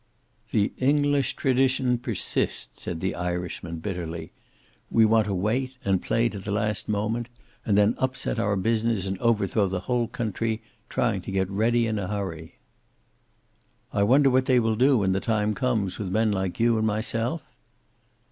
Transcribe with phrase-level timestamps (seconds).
[0.49, 4.31] "The English tradition persists," said the Irishman, bitterly.
[4.89, 7.29] "We want to wait, and play to the last moment,
[7.67, 11.99] and then upset our business and overthrow the whole country, trying to get ready in
[11.99, 12.55] a hurry.
[13.93, 16.87] "I wonder what they will do, when the time comes, with men like you and
[16.87, 17.43] myself?"